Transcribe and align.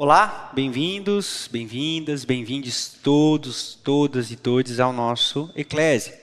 Olá, 0.00 0.52
bem-vindos, 0.54 1.48
bem-vindas, 1.50 2.24
bem-vindos 2.24 2.96
todos, 3.02 3.74
todas 3.74 4.30
e 4.30 4.36
todos 4.36 4.78
ao 4.78 4.92
nosso 4.92 5.50
Eclésia, 5.56 6.16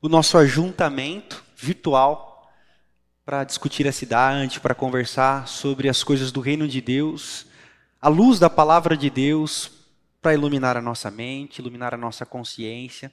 o 0.00 0.08
nosso 0.08 0.38
ajuntamento 0.38 1.44
virtual 1.54 2.50
para 3.22 3.44
discutir 3.44 3.86
a 3.86 3.92
cidade, 3.92 4.60
para 4.60 4.74
conversar 4.74 5.46
sobre 5.46 5.90
as 5.90 6.02
coisas 6.02 6.32
do 6.32 6.40
reino 6.40 6.66
de 6.66 6.80
Deus, 6.80 7.44
a 8.00 8.08
luz 8.08 8.38
da 8.38 8.48
palavra 8.48 8.96
de 8.96 9.10
Deus, 9.10 9.70
para 10.22 10.32
iluminar 10.32 10.78
a 10.78 10.80
nossa 10.80 11.10
mente, 11.10 11.58
iluminar 11.58 11.92
a 11.92 11.98
nossa 11.98 12.24
consciência 12.24 13.12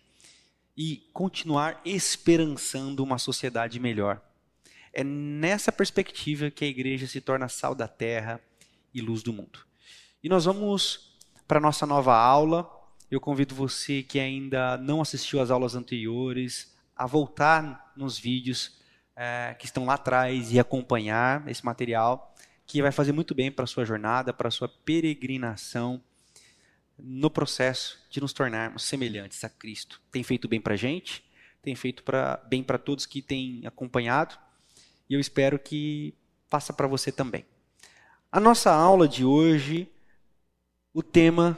e 0.78 1.10
continuar 1.12 1.82
esperançando 1.84 3.04
uma 3.04 3.18
sociedade 3.18 3.82
melhor. 3.82 4.22
É 4.94 5.04
nessa 5.04 5.74
perspectiva 5.74 6.50
que 6.50 6.64
a 6.64 6.70
igreja 6.70 7.06
se 7.06 7.20
torna 7.20 7.50
sal 7.50 7.76
da 7.76 7.90
terra 7.90 8.40
e 8.94 9.02
luz 9.02 9.22
do 9.22 9.34
mundo. 9.34 9.73
E 10.24 10.30
nós 10.30 10.46
vamos 10.46 11.18
para 11.46 11.58
a 11.58 11.62
nossa 11.62 11.86
nova 11.86 12.16
aula. 12.16 12.66
Eu 13.12 13.20
convido 13.20 13.54
você 13.54 14.02
que 14.02 14.22
ainda 14.22 14.78
não 14.78 15.02
assistiu 15.02 15.42
às 15.42 15.52
aulas 15.52 15.76
anteriores 15.76 16.74
a 16.96 17.06
voltar 17.06 17.92
nos 17.94 18.18
vídeos 18.18 18.80
é, 19.18 19.54
que 19.60 19.66
estão 19.66 19.84
lá 19.84 19.96
atrás 19.96 20.54
e 20.54 20.58
acompanhar 20.62 21.46
esse 21.50 21.66
material, 21.66 22.34
que 22.66 22.82
vai 22.82 22.90
fazer 22.90 23.12
muito 23.12 23.36
bem 23.36 23.52
para 23.52 23.66
a 23.66 23.68
sua 23.68 23.84
jornada, 23.84 24.32
para 24.32 24.48
a 24.48 24.52
sua 24.52 24.70
peregrinação 24.70 26.02
no 26.98 27.30
processo 27.30 28.00
de 28.10 28.22
nos 28.22 28.32
tornarmos 28.32 28.84
semelhantes 28.84 29.44
a 29.44 29.50
Cristo. 29.50 30.02
Tem 30.10 30.24
feito 30.24 30.48
bem 30.48 30.62
para 30.62 30.76
a 30.76 30.78
gente, 30.78 31.22
tem 31.62 31.76
feito 31.76 32.02
pra, 32.02 32.38
bem 32.48 32.64
para 32.64 32.78
todos 32.78 33.06
que 33.06 33.22
têm 33.22 33.62
acompanhado 33.66 34.40
e 35.10 35.16
eu 35.16 35.20
espero 35.20 35.60
que 35.60 36.14
faça 36.50 36.72
para 36.72 36.88
você 36.88 37.12
também. 37.12 37.46
A 38.32 38.40
nossa 38.40 38.72
aula 38.74 39.06
de 39.06 39.26
hoje, 39.26 39.93
o 40.94 41.02
tema 41.02 41.58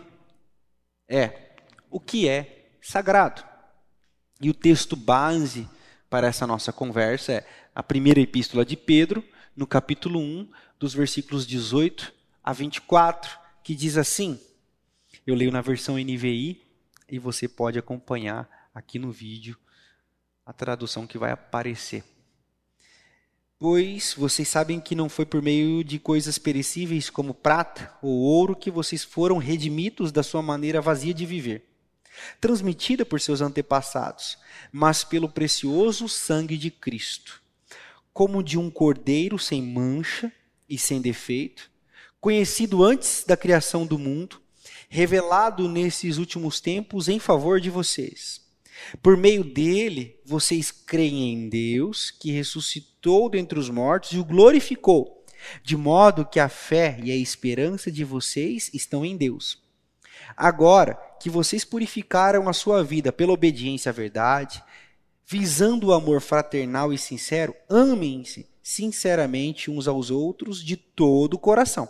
é 1.07 1.57
o 1.89 1.99
que 1.99 2.27
é 2.27 2.77
sagrado. 2.81 3.43
E 4.39 4.49
o 4.49 4.53
texto 4.53 4.95
base 4.95 5.67
para 6.09 6.27
essa 6.27 6.47
nossa 6.47 6.71
conversa 6.71 7.33
é 7.33 7.47
a 7.73 7.83
primeira 7.83 8.19
epístola 8.19 8.65
de 8.65 8.77
Pedro, 8.77 9.23
no 9.55 9.67
capítulo 9.67 10.19
1, 10.19 10.49
dos 10.79 10.93
versículos 10.93 11.45
18 11.45 12.13
a 12.43 12.53
24, 12.53 13.37
que 13.63 13.75
diz 13.75 13.97
assim: 13.97 14.39
Eu 15.27 15.35
leio 15.35 15.51
na 15.51 15.61
versão 15.61 15.95
NVI 15.95 16.61
e 17.09 17.19
você 17.19 17.47
pode 17.47 17.77
acompanhar 17.77 18.69
aqui 18.73 18.97
no 18.97 19.11
vídeo 19.11 19.57
a 20.45 20.53
tradução 20.53 21.05
que 21.05 21.17
vai 21.17 21.31
aparecer. 21.31 22.03
Pois 23.57 24.13
vocês 24.17 24.49
sabem 24.49 24.81
que 24.81 24.93
não 24.93 25.07
foi 25.07 25.25
por 25.25 25.41
meio 25.41 25.81
de 25.81 25.97
coisas 25.97 26.37
perecíveis 26.37 27.09
como 27.09 27.33
prata 27.33 27.95
ou 28.01 28.11
ouro 28.11 28.53
que 28.53 28.69
vocês 28.69 29.01
foram 29.01 29.37
redimidos 29.37 30.11
da 30.11 30.21
sua 30.21 30.41
maneira 30.41 30.81
vazia 30.81 31.13
de 31.13 31.25
viver, 31.25 31.63
transmitida 32.41 33.05
por 33.05 33.21
seus 33.21 33.39
antepassados, 33.39 34.37
mas 34.73 35.05
pelo 35.05 35.29
precioso 35.29 36.09
sangue 36.09 36.57
de 36.57 36.69
Cristo, 36.69 37.41
como 38.13 38.43
de 38.43 38.59
um 38.59 38.69
cordeiro 38.69 39.39
sem 39.39 39.61
mancha 39.61 40.29
e 40.67 40.77
sem 40.77 40.99
defeito, 40.99 41.71
conhecido 42.19 42.83
antes 42.83 43.23
da 43.25 43.37
criação 43.37 43.85
do 43.85 43.97
mundo, 43.97 44.41
revelado 44.89 45.69
nesses 45.69 46.17
últimos 46.17 46.59
tempos 46.59 47.07
em 47.07 47.19
favor 47.19 47.61
de 47.61 47.69
vocês 47.69 48.44
por 49.01 49.17
meio 49.17 49.43
dele, 49.43 50.19
vocês 50.25 50.71
creem 50.71 51.33
em 51.33 51.49
Deus, 51.49 52.11
que 52.11 52.31
ressuscitou 52.31 53.29
dentre 53.29 53.57
os 53.57 53.69
mortos 53.69 54.11
e 54.11 54.19
o 54.19 54.25
glorificou, 54.25 55.23
de 55.63 55.77
modo 55.77 56.25
que 56.25 56.39
a 56.39 56.49
fé 56.49 56.99
e 57.03 57.11
a 57.11 57.15
esperança 57.15 57.91
de 57.91 58.03
vocês 58.03 58.69
estão 58.73 59.05
em 59.05 59.15
Deus. 59.15 59.63
Agora 60.35 60.95
que 61.19 61.29
vocês 61.29 61.63
purificaram 61.63 62.49
a 62.49 62.53
sua 62.53 62.83
vida 62.83 63.11
pela 63.11 63.33
obediência 63.33 63.89
à 63.89 63.93
verdade, 63.93 64.63
visando 65.25 65.87
o 65.87 65.93
amor 65.93 66.21
fraternal 66.21 66.93
e 66.93 66.97
sincero, 66.97 67.55
amem-se 67.69 68.47
sinceramente 68.61 69.69
uns 69.69 69.87
aos 69.87 70.09
outros 70.09 70.63
de 70.63 70.75
todo 70.75 71.35
o 71.35 71.39
coração. 71.39 71.89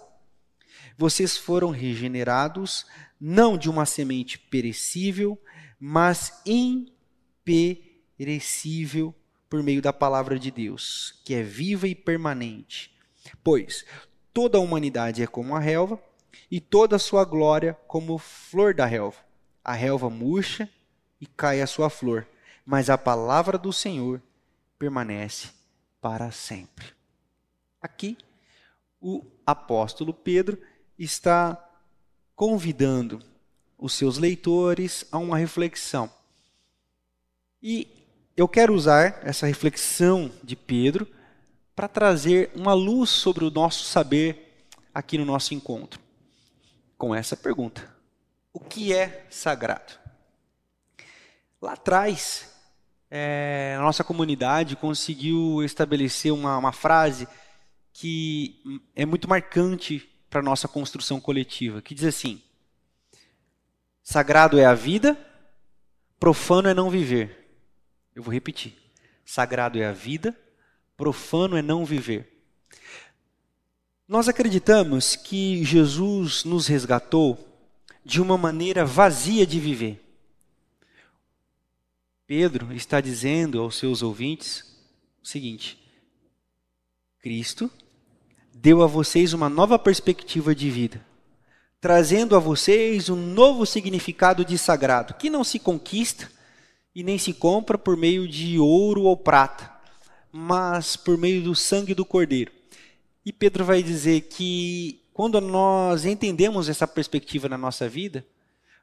Vocês 0.98 1.38
foram 1.38 1.70
regenerados 1.70 2.86
não 3.20 3.58
de 3.58 3.70
uma 3.70 3.86
semente 3.86 4.38
perecível, 4.38 5.40
mas 5.80 6.42
imperecível 6.46 9.16
por 9.50 9.64
meio 9.64 9.82
da 9.82 9.94
palavra 9.94 10.38
de 10.40 10.52
Deus, 10.52 11.22
que 11.24 11.34
é 11.34 11.44
viva 11.44 11.88
e 11.88 11.96
permanente. 11.96 12.94
Pois 13.44 13.86
toda 14.34 14.58
a 14.58 14.62
humanidade 14.62 15.24
é 15.24 15.28
como 15.28 15.56
a 15.56 15.60
relva, 15.60 16.02
e 16.50 16.60
toda 16.60 16.96
a 16.96 17.00
sua 17.00 17.26
glória 17.26 17.74
como 17.88 18.18
flor 18.18 18.74
da 18.74 18.86
relva. 18.86 19.18
A 19.64 19.74
relva 19.74 20.10
murcha 20.10 20.70
e 21.20 21.26
cai 21.26 21.62
a 21.62 21.68
sua 21.68 21.90
flor, 21.90 22.28
mas 22.66 22.90
a 22.90 22.98
palavra 22.98 23.58
do 23.58 23.74
Senhor 23.74 24.22
permanece 24.78 25.50
para 26.02 26.32
sempre. 26.32 26.88
Aqui, 27.82 28.18
o 29.02 29.24
apóstolo 29.46 30.14
Pedro 30.14 30.60
está 30.98 31.62
convidando 32.36 33.24
os 33.78 33.94
seus 33.94 34.18
leitores 34.18 35.06
a 35.12 35.18
uma 35.18 35.38
reflexão. 35.38 36.10
E 37.62 37.88
eu 38.38 38.48
quero 38.48 38.74
usar 38.74 39.20
essa 39.24 39.48
reflexão 39.48 40.32
de 40.44 40.56
Pedro 40.56 41.08
para 41.76 41.88
trazer 41.88 42.52
uma 42.56 42.74
luz 42.74 43.10
sobre 43.10 43.44
o 43.44 43.52
nosso 43.52 43.84
saber 43.86 44.68
aqui 44.94 45.18
no 45.18 45.26
nosso 45.26 45.54
encontro. 45.54 46.00
Com 46.98 47.14
essa 47.14 47.36
pergunta: 47.36 47.94
O 48.54 48.60
que 48.60 48.94
é 48.94 49.26
sagrado? 49.30 49.94
Lá 51.62 51.74
atrás, 51.74 52.54
é, 53.10 53.76
a 53.78 53.82
nossa 53.82 54.04
comunidade 54.04 54.76
conseguiu 54.76 55.64
estabelecer 55.64 56.32
uma, 56.32 56.58
uma 56.58 56.72
frase 56.72 57.28
que 57.92 58.62
é 58.96 59.06
muito 59.06 59.28
marcante 59.28 60.10
para 60.30 60.42
a 60.42 60.44
nossa 60.44 60.68
construção 60.68 61.20
coletiva, 61.20 61.82
que 61.82 61.96
diz 61.96 62.04
assim: 62.04 62.42
Sagrado 64.08 64.60
é 64.60 64.66
a 64.66 64.76
vida, 64.76 65.18
profano 66.20 66.70
é 66.70 66.76
não 66.76 66.92
viver. 66.92 67.60
Eu 68.14 68.22
vou 68.22 68.32
repetir. 68.32 68.78
Sagrado 69.26 69.80
é 69.80 69.86
a 69.88 69.92
vida, 69.92 70.38
profano 70.96 71.58
é 71.58 71.62
não 71.64 71.84
viver. 71.84 72.32
Nós 74.08 74.30
acreditamos 74.30 75.16
que 75.16 75.66
Jesus 75.66 76.44
nos 76.44 76.68
resgatou 76.68 77.68
de 78.06 78.22
uma 78.22 78.38
maneira 78.38 78.86
vazia 78.86 79.44
de 79.44 79.60
viver. 79.60 80.00
Pedro 82.28 82.72
está 82.74 83.02
dizendo 83.02 83.60
aos 83.60 83.76
seus 83.76 84.04
ouvintes 84.04 84.86
o 85.24 85.28
seguinte: 85.28 85.80
Cristo 87.18 87.72
deu 88.54 88.84
a 88.84 88.88
vocês 88.88 89.34
uma 89.34 89.50
nova 89.50 89.80
perspectiva 89.80 90.54
de 90.54 90.70
vida 90.70 91.15
trazendo 91.86 92.36
a 92.36 92.40
vocês 92.40 93.10
um 93.10 93.16
novo 93.16 93.64
significado 93.64 94.44
de 94.44 94.58
sagrado, 94.58 95.14
que 95.14 95.30
não 95.30 95.44
se 95.44 95.60
conquista 95.60 96.28
e 96.96 97.04
nem 97.04 97.20
se 97.20 97.32
compra 97.32 97.78
por 97.78 97.96
meio 97.96 98.28
de 98.28 98.58
ouro 98.58 99.04
ou 99.04 99.16
prata, 99.16 99.72
mas 100.32 100.96
por 100.96 101.16
meio 101.16 101.44
do 101.44 101.54
sangue 101.54 101.94
do 101.94 102.04
Cordeiro. 102.04 102.52
E 103.24 103.32
Pedro 103.32 103.64
vai 103.64 103.84
dizer 103.84 104.22
que 104.22 105.00
quando 105.14 105.40
nós 105.40 106.06
entendemos 106.06 106.70
essa 106.70 106.88
perspectiva 106.88 107.48
na 107.48 107.56
nossa 107.56 107.88
vida, 107.88 108.26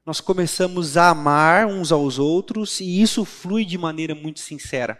nós 0.06 0.20
começamos 0.20 0.96
a 0.96 1.08
amar 1.08 1.66
uns 1.66 1.90
aos 1.90 2.20
outros 2.20 2.78
e 2.78 3.02
isso 3.02 3.24
flui 3.24 3.64
de 3.64 3.76
maneira 3.76 4.14
muito 4.14 4.38
sincera. 4.38 4.96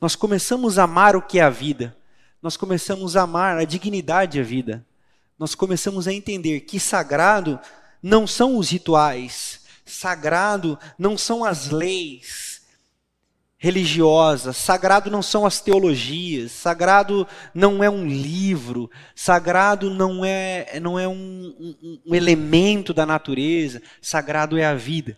Nós 0.00 0.16
começamos 0.16 0.78
a 0.78 0.84
amar 0.84 1.14
o 1.14 1.20
que 1.20 1.38
é 1.38 1.42
a 1.42 1.50
vida. 1.50 1.94
Nós 2.40 2.56
começamos 2.56 3.18
a 3.18 3.24
amar 3.24 3.58
a 3.58 3.64
dignidade 3.64 4.38
da 4.38 4.44
vida 4.46 4.87
nós 5.38 5.54
começamos 5.54 6.08
a 6.08 6.12
entender 6.12 6.60
que 6.60 6.80
sagrado 6.80 7.60
não 8.02 8.26
são 8.26 8.56
os 8.56 8.70
rituais, 8.70 9.60
sagrado 9.84 10.76
não 10.98 11.16
são 11.16 11.44
as 11.44 11.70
leis 11.70 12.62
religiosas, 13.56 14.56
sagrado 14.56 15.10
não 15.10 15.22
são 15.22 15.46
as 15.46 15.60
teologias, 15.60 16.52
sagrado 16.52 17.26
não 17.54 17.82
é 17.82 17.90
um 17.90 18.06
livro, 18.06 18.90
sagrado 19.14 19.90
não 19.90 20.24
é, 20.24 20.78
não 20.80 20.98
é 20.98 21.06
um, 21.08 21.54
um, 21.58 22.00
um 22.06 22.14
elemento 22.14 22.92
da 22.92 23.06
natureza, 23.06 23.80
sagrado 24.00 24.58
é 24.58 24.64
a 24.64 24.74
vida. 24.74 25.16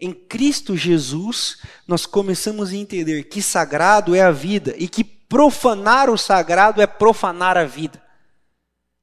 Em 0.00 0.12
Cristo 0.12 0.76
Jesus, 0.76 1.58
nós 1.86 2.06
começamos 2.06 2.70
a 2.70 2.76
entender 2.76 3.24
que 3.24 3.42
sagrado 3.42 4.14
é 4.14 4.22
a 4.22 4.30
vida 4.30 4.74
e 4.78 4.86
que 4.86 5.02
profanar 5.02 6.08
o 6.08 6.16
sagrado 6.16 6.80
é 6.80 6.86
profanar 6.86 7.56
a 7.56 7.64
vida 7.64 8.07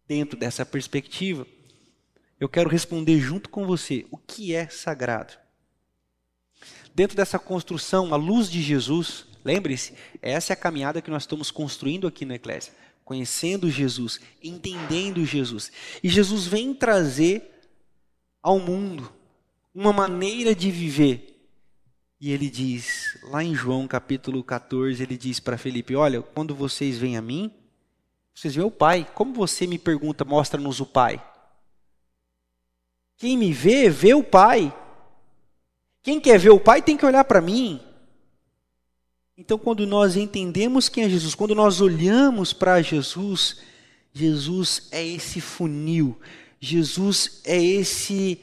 dentro 0.07 0.38
dessa 0.38 0.66
perspectiva, 0.66 1.48
eu 2.40 2.50
quero 2.50 2.69
responder 2.69 3.19
junto 3.19 3.50
com 3.50 3.66
você 3.66 4.06
o 4.12 4.18
que 4.18 4.54
é 4.54 4.68
sagrado. 4.68 5.34
Dentro 6.94 7.16
dessa 7.16 7.40
construção, 7.40 8.13
a 8.13 8.18
luz 8.18 8.50
de 8.50 8.62
Jesus, 8.62 9.25
lembre-se, 9.44 9.94
essa 10.22 10.54
é 10.54 10.56
a 10.56 10.57
caminhada 10.57 11.02
que 11.02 11.12
nós 11.12 11.24
estamos 11.24 11.52
construindo 11.52 12.07
aqui 12.07 12.25
na 12.25 12.36
Eclésia. 12.36 12.74
conhecendo 13.04 13.69
Jesus, 13.69 14.19
entendendo 14.42 15.24
Jesus. 15.24 15.72
E 16.02 16.10
Jesus 16.10 16.48
vem 16.48 16.74
trazer 16.74 17.51
ao 18.42 18.60
mundo 18.60 19.13
uma 19.75 19.94
maneira 19.94 20.56
de 20.56 20.72
viver. 20.72 21.36
E 22.19 22.31
ele 22.31 22.50
diz, 22.50 23.16
lá 23.25 23.44
em 23.44 23.54
João 23.54 23.88
capítulo 23.88 24.44
14, 24.44 25.04
ele 25.04 25.16
diz 25.16 25.40
para 25.40 25.56
Felipe: 25.56 25.96
Olha, 25.96 26.22
quando 26.22 26.56
vocês 26.56 26.98
vêm 26.98 27.16
a 27.16 27.22
mim, 27.22 27.51
vocês 28.36 28.54
veem 28.54 28.68
o 28.68 28.72
Pai. 28.72 29.08
Como 29.16 29.34
você 29.34 29.66
me 29.66 29.80
pergunta, 29.80 30.26
mostra-nos 30.26 30.82
o 30.82 30.86
Pai? 30.86 31.24
Quem 33.18 33.38
me 33.38 33.54
vê, 33.54 33.90
vê 33.90 34.14
o 34.14 34.22
Pai. 34.22 34.76
Quem 36.04 36.20
quer 36.20 36.38
ver 36.38 36.50
o 36.50 36.60
Pai 36.60 36.82
tem 36.82 36.98
que 36.98 37.06
olhar 37.06 37.24
para 37.24 37.40
mim. 37.40 37.80
Então, 39.38 39.58
quando 39.58 39.88
nós 39.88 40.18
entendemos 40.18 40.90
quem 40.90 41.06
é 41.06 41.10
Jesus, 41.10 41.34
quando 41.34 41.56
nós 41.56 41.80
olhamos 41.80 42.52
para 42.54 42.82
Jesus, 42.82 43.62
Jesus 44.14 44.88
é 44.92 45.06
esse 45.06 45.42
funil, 45.42 46.18
Jesus 46.60 47.42
é 47.44 47.62
esse 47.62 48.42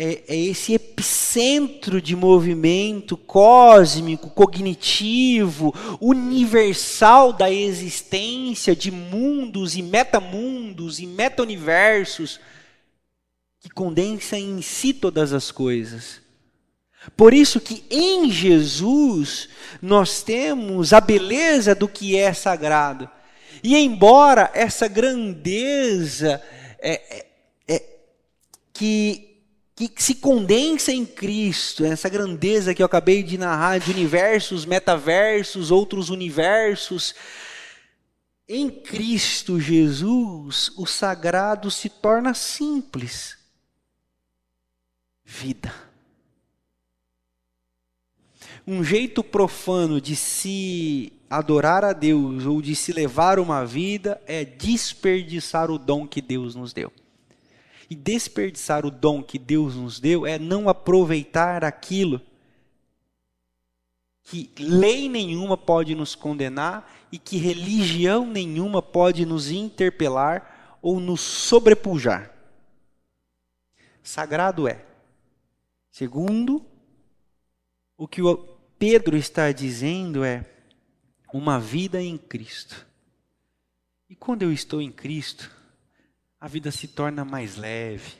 é, 0.00 0.22
é, 0.28 0.36
esse 0.36 0.74
epicentro 0.74 2.00
de 2.00 2.14
movimento 2.14 3.16
cósmico, 3.16 4.30
cognitivo, 4.30 5.74
universal 6.00 7.32
da 7.32 7.50
existência 7.50 8.76
de 8.76 8.92
mundos 8.92 9.76
e 9.76 9.82
metamundos 9.82 11.00
e 11.00 11.06
meta-universos 11.06 12.38
que 13.60 13.68
condensa 13.68 14.38
em 14.38 14.62
si 14.62 14.94
todas 14.94 15.32
as 15.32 15.50
coisas. 15.50 16.20
Por 17.16 17.34
isso 17.34 17.60
que 17.60 17.84
em 17.90 18.30
Jesus 18.30 19.48
nós 19.82 20.22
temos 20.22 20.92
a 20.92 21.00
beleza 21.00 21.74
do 21.74 21.88
que 21.88 22.16
é 22.16 22.32
sagrado. 22.32 23.10
E 23.64 23.76
embora 23.76 24.48
essa 24.54 24.86
grandeza 24.86 26.40
é, 26.78 26.92
é, 26.92 27.26
é, 27.66 27.82
que, 28.72 29.27
que 29.86 30.02
se 30.02 30.14
condensa 30.14 30.90
em 30.90 31.04
Cristo, 31.06 31.84
essa 31.84 32.08
grandeza 32.08 32.74
que 32.74 32.82
eu 32.82 32.86
acabei 32.86 33.22
de 33.22 33.36
narrar 33.36 33.78
de 33.78 33.90
universos, 33.90 34.64
metaversos, 34.64 35.70
outros 35.70 36.08
universos, 36.10 37.14
em 38.48 38.70
Cristo 38.70 39.60
Jesus 39.60 40.72
o 40.76 40.86
sagrado 40.86 41.70
se 41.70 41.88
torna 41.88 42.32
simples. 42.32 43.36
Vida 45.22 45.88
um 48.70 48.84
jeito 48.84 49.24
profano 49.24 49.98
de 49.98 50.14
se 50.14 51.10
adorar 51.30 51.86
a 51.86 51.94
Deus 51.94 52.44
ou 52.44 52.60
de 52.60 52.76
se 52.76 52.92
levar 52.92 53.38
uma 53.38 53.64
vida 53.64 54.20
é 54.26 54.44
desperdiçar 54.44 55.70
o 55.70 55.78
dom 55.78 56.06
que 56.06 56.20
Deus 56.20 56.54
nos 56.54 56.74
deu. 56.74 56.92
E 57.90 57.94
desperdiçar 57.94 58.84
o 58.84 58.90
dom 58.90 59.22
que 59.22 59.38
Deus 59.38 59.74
nos 59.74 59.98
deu 59.98 60.26
é 60.26 60.38
não 60.38 60.68
aproveitar 60.68 61.64
aquilo 61.64 62.20
que 64.30 64.50
lei 64.58 65.08
nenhuma 65.08 65.56
pode 65.56 65.94
nos 65.94 66.14
condenar 66.14 67.08
e 67.10 67.18
que 67.18 67.38
religião 67.38 68.26
nenhuma 68.26 68.82
pode 68.82 69.24
nos 69.24 69.50
interpelar 69.50 70.78
ou 70.82 71.00
nos 71.00 71.22
sobrepujar. 71.22 72.30
Sagrado 74.02 74.68
é, 74.68 74.84
segundo 75.90 76.64
o 77.96 78.06
que 78.06 78.20
o 78.20 78.36
Pedro 78.78 79.16
está 79.16 79.50
dizendo 79.50 80.22
é 80.22 80.44
uma 81.32 81.58
vida 81.58 82.00
em 82.00 82.18
Cristo. 82.18 82.86
E 84.10 84.14
quando 84.14 84.42
eu 84.42 84.52
estou 84.52 84.80
em 84.80 84.92
Cristo, 84.92 85.50
a 86.40 86.46
vida 86.46 86.70
se 86.70 86.88
torna 86.88 87.24
mais 87.24 87.56
leve. 87.56 88.14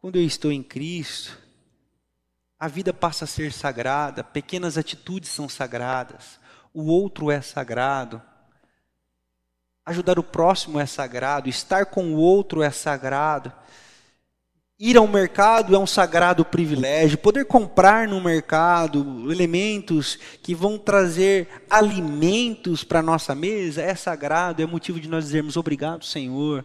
Quando 0.00 0.16
eu 0.16 0.24
estou 0.24 0.50
em 0.50 0.62
Cristo, 0.62 1.38
a 2.58 2.68
vida 2.68 2.92
passa 2.92 3.24
a 3.24 3.28
ser 3.28 3.52
sagrada, 3.52 4.24
pequenas 4.24 4.76
atitudes 4.76 5.30
são 5.30 5.48
sagradas, 5.48 6.38
o 6.72 6.84
outro 6.84 7.30
é 7.30 7.40
sagrado. 7.40 8.20
Ajudar 9.86 10.18
o 10.18 10.24
próximo 10.24 10.80
é 10.80 10.86
sagrado, 10.86 11.48
estar 11.48 11.86
com 11.86 12.14
o 12.14 12.16
outro 12.16 12.62
é 12.62 12.70
sagrado. 12.70 13.52
Ir 14.86 14.98
ao 14.98 15.08
mercado 15.08 15.74
é 15.74 15.78
um 15.78 15.86
sagrado 15.86 16.44
privilégio. 16.44 17.16
Poder 17.16 17.46
comprar 17.46 18.06
no 18.06 18.20
mercado 18.20 19.32
elementos 19.32 20.18
que 20.42 20.54
vão 20.54 20.76
trazer 20.76 21.48
alimentos 21.70 22.84
para 22.84 23.00
nossa 23.00 23.34
mesa 23.34 23.80
é 23.80 23.94
sagrado, 23.94 24.60
é 24.60 24.66
motivo 24.66 25.00
de 25.00 25.08
nós 25.08 25.24
dizermos 25.24 25.56
obrigado, 25.56 26.04
Senhor. 26.04 26.62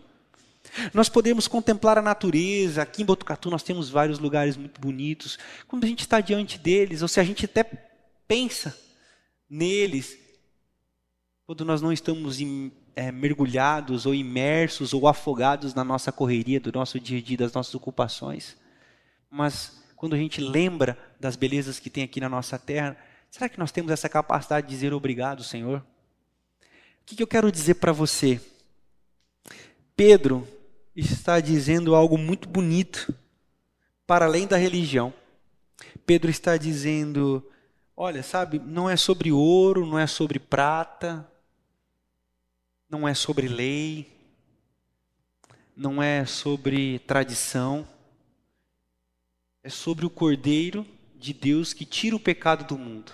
Nós 0.94 1.08
podemos 1.08 1.48
contemplar 1.48 1.98
a 1.98 2.02
natureza. 2.02 2.82
Aqui 2.82 3.04
em 3.04 3.06
Botucatu 3.06 3.50
nós 3.50 3.64
temos 3.64 3.90
vários 3.90 4.20
lugares 4.20 4.58
muito 4.58 4.82
bonitos. 4.82 5.40
Quando 5.66 5.86
a 5.86 5.88
gente 5.88 6.02
está 6.02 6.20
diante 6.20 6.58
deles, 6.60 7.02
ou 7.02 7.08
se 7.08 7.22
a 7.22 7.24
gente 7.24 7.46
até 7.46 7.64
pensa 8.28 8.78
neles, 9.50 10.18
quando 11.48 11.64
nós 11.64 11.82
não 11.82 11.94
estamos 11.94 12.42
em 12.42 12.70
é, 13.00 13.14
mergulhados 13.14 14.06
ou 14.06 14.14
imersos 14.14 14.94
ou 14.94 15.08
afogados 15.08 15.74
na 15.74 15.86
nossa 15.86 16.12
correria, 16.12 16.60
do 16.60 16.70
nosso 16.70 17.00
dia 17.00 17.18
a 17.18 17.22
dia, 17.22 17.38
das 17.38 17.54
nossas 17.54 17.74
ocupações. 17.74 18.58
Mas 19.32 19.82
quando 19.96 20.16
a 20.16 20.18
gente 20.18 20.42
lembra 20.42 20.98
das 21.18 21.38
belezas 21.38 21.80
que 21.80 21.90
tem 21.90 22.04
aqui 22.04 22.20
na 22.20 22.28
nossa 22.28 22.60
terra, 22.60 22.98
será 23.32 23.48
que 23.48 23.58
nós 23.58 23.72
temos 23.72 23.90
essa 23.90 24.10
capacidade 24.10 24.68
de 24.68 24.74
dizer 24.74 24.94
obrigado, 24.94 25.46
Senhor? 25.46 25.80
O 25.80 25.84
que, 27.06 27.16
que 27.16 27.24
eu 27.24 27.28
quero 27.28 27.50
dizer 27.50 27.76
para 27.76 27.94
você? 27.94 28.42
Pedro 29.96 30.46
está 30.94 31.40
dizendo 31.40 31.96
algo 31.96 32.18
muito 32.18 32.50
bonito, 32.50 33.16
para 34.06 34.26
além 34.26 34.46
da 34.46 34.58
religião. 34.58 35.14
Pedro 36.06 36.30
está 36.30 36.58
dizendo: 36.58 37.50
olha, 37.96 38.22
sabe, 38.24 38.60
não 38.60 38.90
é 38.90 38.98
sobre 38.98 39.32
ouro, 39.32 39.86
não 39.86 39.98
é 39.98 40.06
sobre 40.06 40.38
prata, 40.38 41.26
não 42.90 43.08
é 43.08 43.14
sobre 43.14 43.48
lei, 43.48 44.12
não 45.76 46.02
é 46.02 46.26
sobre 46.26 47.00
tradição, 47.00 47.88
é 49.62 49.70
sobre 49.70 50.06
o 50.06 50.10
Cordeiro 50.10 50.86
de 51.16 51.32
Deus 51.32 51.72
que 51.72 51.86
tira 51.86 52.16
o 52.16 52.20
pecado 52.20 52.66
do 52.66 52.78
mundo. 52.78 53.12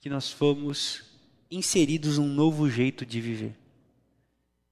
Que 0.00 0.10
nós 0.10 0.30
fomos 0.30 1.04
inseridos 1.48 2.18
num 2.18 2.26
novo 2.26 2.68
jeito 2.68 3.06
de 3.06 3.20
viver. 3.20 3.56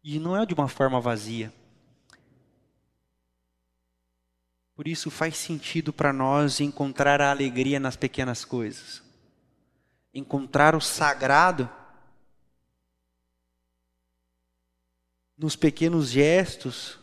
E 0.02 0.18
não 0.18 0.36
é 0.36 0.44
de 0.44 0.54
uma 0.54 0.66
forma 0.66 1.00
vazia. 1.00 1.52
Por 4.74 4.88
isso 4.88 5.10
faz 5.10 5.36
sentido 5.36 5.92
para 5.92 6.12
nós 6.12 6.58
encontrar 6.58 7.20
a 7.20 7.30
alegria 7.30 7.78
nas 7.78 7.96
pequenas 7.96 8.44
coisas. 8.44 9.02
Encontrar 10.12 10.74
o 10.74 10.80
sagrado 10.80 11.70
nos 15.40 15.56
pequenos 15.56 16.10
gestos, 16.10 16.98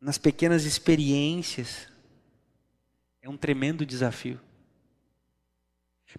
nas 0.00 0.16
pequenas 0.16 0.64
experiências, 0.64 1.86
é 3.20 3.28
um 3.28 3.36
tremendo 3.36 3.84
desafio. 3.84 4.40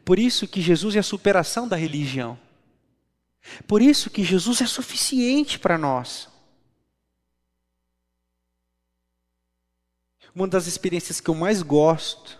Por 0.05 0.19
isso 0.19 0.47
que 0.47 0.61
Jesus 0.61 0.95
é 0.95 0.99
a 0.99 1.03
superação 1.03 1.67
da 1.67 1.75
religião. 1.75 2.39
Por 3.67 3.81
isso 3.81 4.11
que 4.11 4.23
Jesus 4.23 4.61
é 4.61 4.67
suficiente 4.67 5.57
para 5.57 5.75
nós. 5.75 6.29
Uma 10.35 10.47
das 10.47 10.67
experiências 10.67 11.19
que 11.19 11.31
eu 11.31 11.35
mais 11.35 11.63
gosto, 11.63 12.39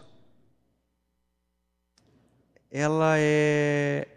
ela 2.70 3.16
é 3.18 4.13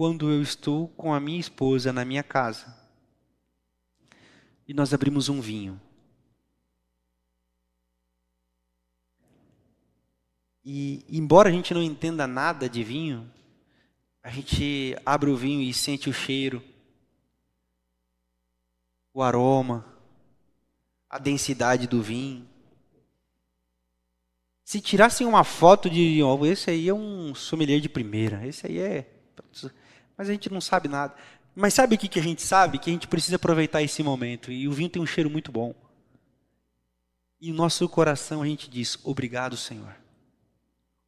quando 0.00 0.30
eu 0.30 0.40
estou 0.40 0.88
com 0.88 1.12
a 1.12 1.20
minha 1.20 1.38
esposa 1.38 1.92
na 1.92 2.06
minha 2.06 2.22
casa 2.22 2.74
e 4.66 4.72
nós 4.72 4.94
abrimos 4.94 5.28
um 5.28 5.42
vinho. 5.42 5.78
E 10.64 11.04
embora 11.06 11.50
a 11.50 11.52
gente 11.52 11.74
não 11.74 11.82
entenda 11.82 12.26
nada 12.26 12.66
de 12.66 12.82
vinho, 12.82 13.30
a 14.22 14.30
gente 14.30 14.96
abre 15.04 15.28
o 15.28 15.36
vinho 15.36 15.60
e 15.60 15.74
sente 15.74 16.08
o 16.08 16.14
cheiro, 16.14 16.64
o 19.12 19.22
aroma, 19.22 19.84
a 21.10 21.18
densidade 21.18 21.86
do 21.86 22.02
vinho. 22.02 22.48
Se 24.64 24.80
tirassem 24.80 25.26
uma 25.26 25.44
foto 25.44 25.90
de, 25.90 26.22
oh, 26.22 26.46
esse 26.46 26.70
aí 26.70 26.88
é 26.88 26.94
um 26.94 27.34
sommelier 27.34 27.82
de 27.82 27.88
primeira, 27.90 28.46
esse 28.46 28.66
aí 28.66 28.78
é 28.78 29.20
mas 30.20 30.28
a 30.28 30.32
gente 30.32 30.52
não 30.52 30.60
sabe 30.60 30.86
nada. 30.86 31.14
Mas 31.56 31.72
sabe 31.72 31.94
o 31.94 31.98
que, 31.98 32.06
que 32.06 32.20
a 32.20 32.22
gente 32.22 32.42
sabe? 32.42 32.78
Que 32.78 32.90
a 32.90 32.92
gente 32.92 33.08
precisa 33.08 33.36
aproveitar 33.36 33.80
esse 33.80 34.02
momento. 34.02 34.52
E 34.52 34.68
o 34.68 34.72
vinho 34.72 34.90
tem 34.90 35.00
um 35.00 35.06
cheiro 35.06 35.30
muito 35.30 35.50
bom. 35.50 35.74
E 37.40 37.50
no 37.50 37.56
nosso 37.56 37.88
coração 37.88 38.42
a 38.42 38.46
gente 38.46 38.68
diz: 38.68 38.98
Obrigado, 39.02 39.56
Senhor. 39.56 39.96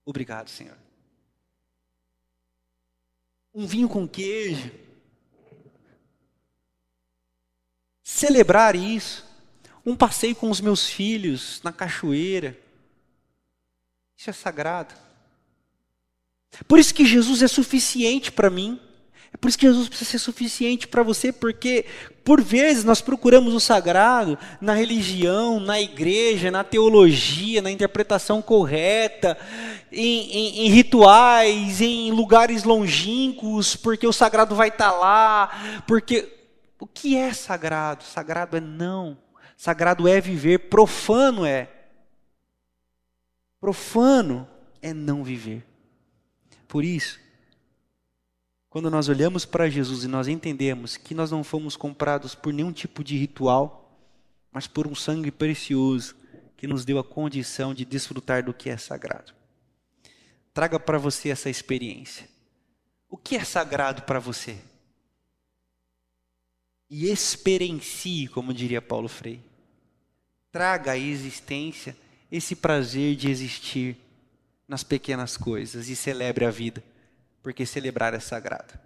Obrigado, 0.03 0.49
Senhor. 0.49 0.79
um 3.55 3.67
vinho 3.67 3.87
com 3.87 4.09
queijo. 4.09 4.73
Celebrar 8.03 8.75
isso. 8.75 9.27
Um 9.85 9.95
passeio 9.95 10.35
com 10.35 10.49
os 10.49 10.59
meus 10.59 10.87
filhos 10.87 11.61
na 11.63 11.71
cachoeira. 11.71 12.59
Isso 14.17 14.31
é 14.31 14.33
sagrado. 14.33 14.95
Por 16.67 16.79
isso 16.79 16.95
que 16.95 17.05
Jesus 17.05 17.43
é 17.43 17.49
suficiente 17.49 18.33
para 18.33 18.49
mim. 18.49 18.81
É 19.33 19.37
por 19.37 19.49
isso 19.49 19.59
que 19.59 19.67
Jesus 19.67 19.89
precisa 19.89 20.11
ser 20.11 20.19
suficiente 20.19 20.87
para 20.87 21.03
você, 21.03 21.33
porque 21.33 21.87
por 22.23 22.43
vezes 22.43 22.85
nós 22.85 23.01
procuramos 23.01 23.55
o 23.55 23.61
sagrado 23.61 24.39
na 24.61 24.75
religião, 24.75 25.59
na 25.59 25.81
igreja, 25.81 26.51
na 26.51 26.63
teologia, 26.63 27.63
na 27.63 27.71
interpretação 27.71 28.43
correta, 28.43 29.39
em, 29.91 30.31
em, 30.31 30.67
em 30.67 30.71
rituais, 30.71 31.81
em 31.81 32.13
lugares 32.13 32.63
longínquos, 32.63 33.75
porque 33.75 34.07
o 34.07 34.13
sagrado 34.13 34.55
vai 34.55 34.69
estar 34.69 34.91
tá 34.91 34.97
lá, 34.97 35.83
porque 35.87 36.29
o 36.79 36.87
que 36.87 37.17
é 37.17 37.33
sagrado? 37.33 38.05
Sagrado 38.05 38.57
é 38.57 38.61
não. 38.61 39.17
Sagrado 39.57 40.07
é 40.07 40.21
viver, 40.21 40.69
profano 40.69 41.47
é. 41.47 41.71
Profano 43.61 44.49
é 44.83 44.93
não 44.93 45.23
viver. 45.23 45.65
Por 46.67 46.85
isso, 46.85 47.21
quando 48.73 48.91
nós 48.91 49.07
olhamos 49.11 49.45
para 49.45 49.69
Jesus 49.69 50.03
e 50.03 50.09
nós 50.09 50.27
entendemos 50.27 50.97
que 50.97 51.15
nós 51.15 51.31
não 51.31 51.45
fomos 51.45 51.77
comprados 51.77 52.35
por 52.35 52.55
nenhum 52.55 52.73
tipo 52.73 53.05
de 53.05 53.19
ritual, 53.19 53.95
mas 54.51 54.67
por 54.67 54.87
um 54.87 54.95
sangue 54.95 55.31
precioso 55.31 56.17
que 56.57 56.67
nos 56.67 56.83
deu 56.83 56.99
a 56.99 57.05
condição 57.05 57.75
de 57.75 57.85
desfrutar 57.85 58.43
do 58.43 58.55
que 58.55 58.71
é 58.71 58.79
sagrado. 58.79 59.35
Traga 60.55 60.81
para 60.81 60.97
você 60.97 61.29
essa 61.29 61.51
experiência. 61.51 62.27
O 63.11 63.19
que 63.19 63.37
é 63.37 63.45
sagrado 63.45 64.05
para 64.05 64.19
você? 64.19 64.57
E 66.89 67.11
experiencie, 67.11 68.27
como 68.27 68.55
diria 68.55 68.81
Paulo 68.81 69.07
Freire. 69.07 69.45
Traga 70.51 70.93
à 70.93 70.99
existência 70.99 71.95
esse 72.31 72.57
prazer 72.57 73.17
de 73.17 73.29
existir 73.29 73.99
nas 74.67 74.83
pequenas 74.83 75.37
coisas 75.37 75.91
e 75.91 75.95
celebre 75.95 76.47
a 76.47 76.51
vida 76.51 76.83
porque 77.43 77.67
celebrar 77.67 78.15
é 78.15 78.21
sagrado. 78.21 78.79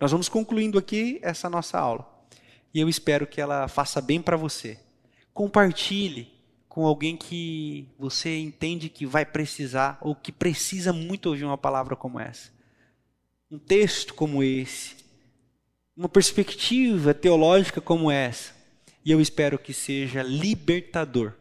Nós 0.00 0.10
vamos 0.10 0.28
concluindo 0.28 0.78
aqui 0.78 1.20
essa 1.22 1.48
nossa 1.48 1.78
aula. 1.78 2.08
E 2.74 2.80
eu 2.80 2.88
espero 2.88 3.26
que 3.26 3.40
ela 3.40 3.68
faça 3.68 4.00
bem 4.00 4.20
para 4.20 4.36
você. 4.36 4.78
Compartilhe 5.32 6.32
com 6.68 6.86
alguém 6.86 7.16
que 7.16 7.86
você 7.98 8.38
entende 8.38 8.88
que 8.88 9.04
vai 9.04 9.26
precisar 9.26 9.98
ou 10.00 10.16
que 10.16 10.32
precisa 10.32 10.92
muito 10.92 11.26
ouvir 11.26 11.44
uma 11.44 11.58
palavra 11.58 11.94
como 11.94 12.18
essa. 12.18 12.50
Um 13.50 13.58
texto 13.58 14.14
como 14.14 14.42
esse, 14.42 14.96
uma 15.94 16.08
perspectiva 16.08 17.12
teológica 17.12 17.80
como 17.80 18.10
essa. 18.10 18.54
E 19.04 19.10
eu 19.10 19.20
espero 19.20 19.58
que 19.58 19.74
seja 19.74 20.22
libertador 20.22 21.34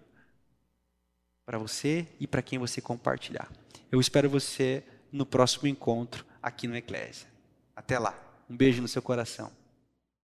para 1.45 1.57
você 1.57 2.05
e 2.19 2.27
para 2.27 2.41
quem 2.41 2.59
você 2.59 2.81
compartilhar. 2.81 3.49
Eu 3.91 4.01
espero 4.01 4.29
você 4.29 4.83
no 5.11 5.25
próximo 5.25 5.67
encontro 5.67 6.25
aqui 6.41 6.67
no 6.67 6.75
Eclésia. 6.75 7.27
Até 7.75 7.97
lá. 7.99 8.13
Um 8.49 8.55
beijo 8.55 8.81
no 8.81 8.87
seu 8.87 9.01
coração. 9.01 9.51